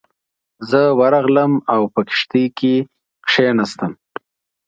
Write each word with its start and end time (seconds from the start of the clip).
زه 0.69 0.81
ورغلم 0.99 1.53
او 1.73 1.81
په 1.93 2.01
کښتۍ 2.07 2.45
کې 2.57 2.73
کېناستم. 3.31 3.91